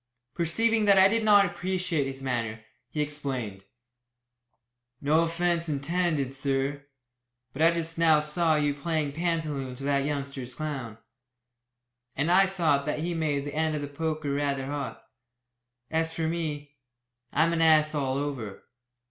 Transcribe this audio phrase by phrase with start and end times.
[0.33, 3.65] Perceiving that I did not appreciate his manner, he explained.
[4.99, 6.87] "No offence intended, sir.
[7.53, 10.97] But I just now saw you playing pantaloon to that youngster's clown,
[12.15, 15.05] and I thought that he made the end of the poker rather hot.
[15.91, 16.77] As for me,
[17.31, 18.63] I'm an ass all over.